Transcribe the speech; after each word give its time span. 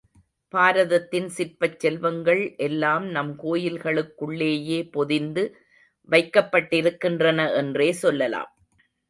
பாரதத்தின் 0.53 1.27
சிற்பச் 1.27 1.75
செல்வங்கள் 1.79 2.41
எல்லாம் 2.57 3.05
நம் 3.07 3.29
கோயில்களுக்குள்ளேயே 3.43 4.79
பொதிந்து 4.91 5.43
வைக்கப்பட்டிருக்கின்றன 6.09 7.47
என்றே 7.55 7.91
சொல்லலாம். 8.03 8.51